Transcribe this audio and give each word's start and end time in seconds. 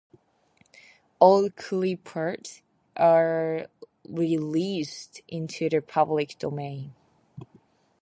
All 1.19 1.51
Clipart 1.51 2.61
are 2.97 3.67
Released 4.09 5.21
into 5.27 5.69
the 5.69 5.79
Public 5.79 6.39
Domain. 6.39 6.95